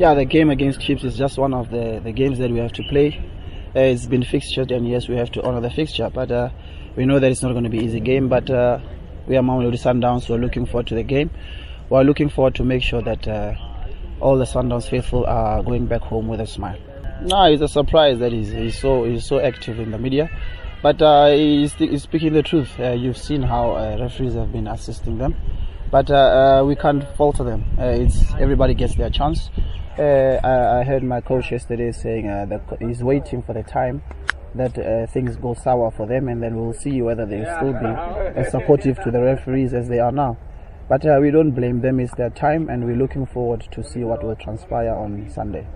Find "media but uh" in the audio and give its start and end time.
19.98-21.30